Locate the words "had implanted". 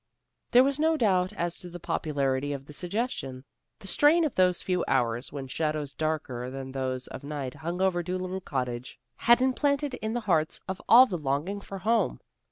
9.17-9.93